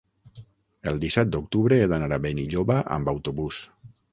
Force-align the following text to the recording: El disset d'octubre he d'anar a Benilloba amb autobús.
El 0.91 1.01
disset 1.03 1.29
d'octubre 1.35 1.79
he 1.83 1.91
d'anar 1.91 2.09
a 2.17 2.21
Benilloba 2.25 2.81
amb 2.97 3.13
autobús. 3.15 3.65